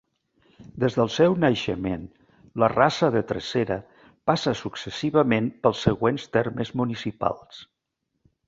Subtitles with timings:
[0.83, 2.07] Des del seu naixement,
[2.63, 3.79] la Rasa de Tresserra
[4.31, 7.63] passa successivament pels següents termes municipals.